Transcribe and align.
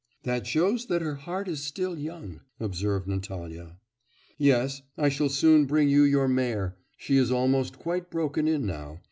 'That 0.23 0.47
shows 0.47 0.87
that 0.87 1.03
her 1.03 1.13
heart 1.13 1.47
is 1.47 1.61
still 1.61 1.95
young,' 1.95 2.41
observed 2.59 3.07
Natalya. 3.07 3.77
'Yes. 4.39 4.81
I 4.97 5.09
shall 5.09 5.29
soon 5.29 5.65
bring 5.67 5.89
you 5.89 6.01
your 6.01 6.27
mare. 6.27 6.75
She 6.97 7.17
is 7.17 7.29
almost 7.29 7.77
quite 7.77 8.09
broken 8.09 8.47
in 8.47 8.65
now. 8.65 8.99